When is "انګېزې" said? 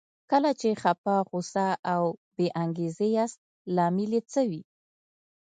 2.63-3.07